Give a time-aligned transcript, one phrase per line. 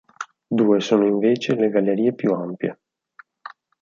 [0.47, 2.79] Due sono invece le gallerie più ampie.